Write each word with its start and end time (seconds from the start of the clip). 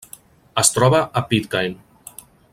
Es 0.61 0.71
troba 0.77 1.03
a 1.21 1.23
Pitcairn. 1.33 1.77